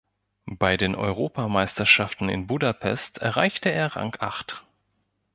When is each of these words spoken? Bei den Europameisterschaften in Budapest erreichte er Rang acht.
Bei 0.47 0.77
den 0.77 0.95
Europameisterschaften 0.95 2.27
in 2.27 2.47
Budapest 2.47 3.19
erreichte 3.19 3.69
er 3.71 3.95
Rang 3.95 4.15
acht. 4.19 4.65